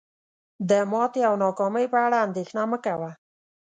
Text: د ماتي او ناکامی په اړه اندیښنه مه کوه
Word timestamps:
د 0.69 0.71
ماتي 0.91 1.21
او 1.29 1.33
ناکامی 1.45 1.85
په 1.93 1.97
اړه 2.05 2.17
اندیښنه 2.27 2.63
مه 2.71 2.77
کوه 2.85 3.11